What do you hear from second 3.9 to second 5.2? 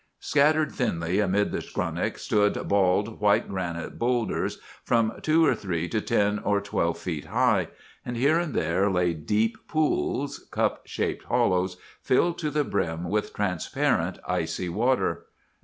bowlders from